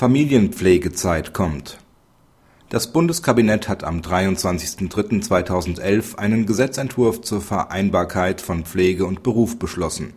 Familienpflegezeit 0.00 1.32
kommt. 1.34 1.78
Das 2.70 2.90
Bundeskabinett 2.90 3.68
hat 3.68 3.84
am 3.84 4.00
23.03.2011 4.00 6.16
einen 6.16 6.46
Gesetzentwurf 6.46 7.20
zur 7.20 7.42
Vereinbarkeit 7.42 8.40
von 8.40 8.64
Pflege 8.64 9.04
und 9.04 9.22
Beruf 9.22 9.58
beschlossen. 9.58 10.14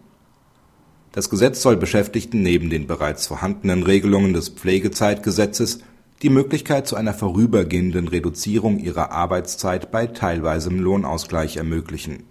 Das 1.11 1.29
Gesetz 1.29 1.61
soll 1.61 1.75
Beschäftigten 1.75 2.41
neben 2.41 2.69
den 2.69 2.87
bereits 2.87 3.27
vorhandenen 3.27 3.83
Regelungen 3.83 4.31
des 4.31 4.47
Pflegezeitgesetzes 4.47 5.79
die 6.21 6.29
Möglichkeit 6.29 6.87
zu 6.87 6.95
einer 6.95 7.13
vorübergehenden 7.13 8.07
Reduzierung 8.07 8.79
ihrer 8.79 9.11
Arbeitszeit 9.11 9.91
bei 9.91 10.07
teilweisem 10.07 10.79
Lohnausgleich 10.79 11.57
ermöglichen. 11.57 12.23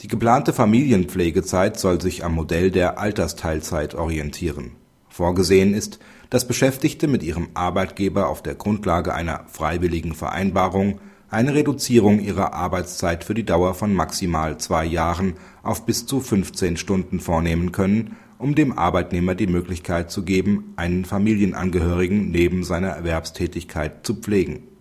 Die 0.00 0.08
geplante 0.08 0.52
Familienpflegezeit 0.52 1.80
soll 1.80 2.02
sich 2.02 2.22
am 2.22 2.34
Modell 2.34 2.70
der 2.70 2.98
Altersteilzeit 2.98 3.94
orientieren. 3.94 4.72
Vorgesehen 5.12 5.74
ist, 5.74 5.98
dass 6.30 6.48
Beschäftigte 6.48 7.06
mit 7.06 7.22
ihrem 7.22 7.50
Arbeitgeber 7.52 8.30
auf 8.30 8.42
der 8.42 8.54
Grundlage 8.54 9.12
einer 9.12 9.44
freiwilligen 9.46 10.14
Vereinbarung 10.14 11.00
eine 11.28 11.54
Reduzierung 11.54 12.18
ihrer 12.18 12.54
Arbeitszeit 12.54 13.22
für 13.22 13.34
die 13.34 13.44
Dauer 13.44 13.74
von 13.74 13.92
maximal 13.92 14.56
zwei 14.56 14.86
Jahren 14.86 15.34
auf 15.62 15.84
bis 15.84 16.06
zu 16.06 16.20
15 16.20 16.78
Stunden 16.78 17.20
vornehmen 17.20 17.72
können, 17.72 18.16
um 18.38 18.54
dem 18.54 18.78
Arbeitnehmer 18.78 19.34
die 19.34 19.46
Möglichkeit 19.46 20.10
zu 20.10 20.24
geben, 20.24 20.72
einen 20.76 21.04
Familienangehörigen 21.04 22.30
neben 22.30 22.64
seiner 22.64 22.88
Erwerbstätigkeit 22.88 24.06
zu 24.06 24.14
pflegen. 24.14 24.71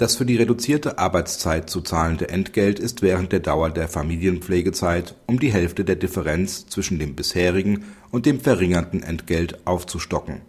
Das 0.00 0.16
für 0.16 0.24
die 0.24 0.38
reduzierte 0.38 0.96
Arbeitszeit 0.96 1.68
zu 1.68 1.82
zahlende 1.82 2.30
Entgelt 2.30 2.78
ist 2.78 3.02
während 3.02 3.32
der 3.32 3.40
Dauer 3.40 3.68
der 3.68 3.86
Familienpflegezeit 3.86 5.14
um 5.26 5.38
die 5.38 5.52
Hälfte 5.52 5.84
der 5.84 5.96
Differenz 5.96 6.66
zwischen 6.68 6.98
dem 6.98 7.14
bisherigen 7.14 7.84
und 8.10 8.24
dem 8.24 8.40
verringerten 8.40 9.02
Entgelt 9.02 9.66
aufzustocken. 9.66 10.40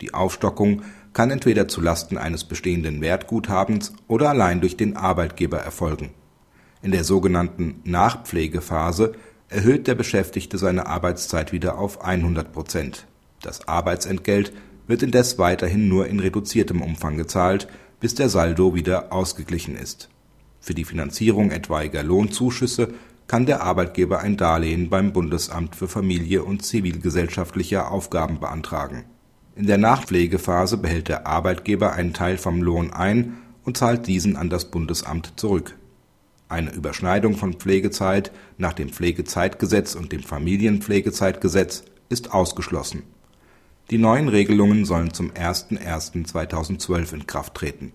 Die 0.00 0.14
Aufstockung 0.14 0.82
kann 1.14 1.32
entweder 1.32 1.66
zu 1.66 1.80
Lasten 1.80 2.16
eines 2.16 2.44
bestehenden 2.44 3.00
Wertguthabens 3.00 3.92
oder 4.06 4.30
allein 4.30 4.60
durch 4.60 4.76
den 4.76 4.96
Arbeitgeber 4.96 5.58
erfolgen. 5.58 6.10
In 6.80 6.92
der 6.92 7.02
sogenannten 7.02 7.80
Nachpflegephase 7.82 9.14
erhöht 9.48 9.88
der 9.88 9.96
Beschäftigte 9.96 10.58
seine 10.58 10.86
Arbeitszeit 10.86 11.50
wieder 11.50 11.76
auf 11.76 12.04
100 12.04 12.52
Prozent. 12.52 13.08
Das 13.40 13.66
Arbeitsentgelt 13.66 14.52
wird 14.86 15.02
indes 15.02 15.40
weiterhin 15.40 15.88
nur 15.88 16.06
in 16.06 16.20
reduziertem 16.20 16.80
Umfang 16.80 17.16
gezahlt, 17.16 17.66
bis 18.02 18.14
der 18.14 18.28
Saldo 18.28 18.74
wieder 18.74 19.14
ausgeglichen 19.14 19.76
ist. 19.76 20.10
Für 20.60 20.74
die 20.74 20.84
Finanzierung 20.84 21.50
etwaiger 21.50 22.02
Lohnzuschüsse 22.02 22.92
kann 23.28 23.46
der 23.46 23.62
Arbeitgeber 23.62 24.20
ein 24.20 24.36
Darlehen 24.36 24.90
beim 24.90 25.14
Bundesamt 25.14 25.74
für 25.74 25.88
Familie 25.88 26.44
und 26.44 26.62
zivilgesellschaftliche 26.62 27.86
Aufgaben 27.86 28.40
beantragen. 28.40 29.04
In 29.56 29.66
der 29.66 29.78
Nachpflegephase 29.78 30.76
behält 30.76 31.08
der 31.08 31.26
Arbeitgeber 31.26 31.94
einen 31.94 32.12
Teil 32.12 32.36
vom 32.36 32.60
Lohn 32.60 32.92
ein 32.92 33.38
und 33.64 33.78
zahlt 33.78 34.06
diesen 34.06 34.36
an 34.36 34.50
das 34.50 34.70
Bundesamt 34.70 35.32
zurück 35.36 35.74
eine 36.52 36.70
Überschneidung 36.70 37.36
von 37.36 37.54
Pflegezeit 37.54 38.30
nach 38.58 38.74
dem 38.74 38.90
Pflegezeitgesetz 38.90 39.94
und 39.94 40.12
dem 40.12 40.22
Familienpflegezeitgesetz 40.22 41.84
ist 42.10 42.32
ausgeschlossen. 42.32 43.04
Die 43.90 43.98
neuen 43.98 44.28
Regelungen 44.28 44.84
sollen 44.84 45.12
zum 45.12 45.32
01.01.2012 45.32 47.12
in 47.14 47.26
Kraft 47.26 47.54
treten 47.54 47.92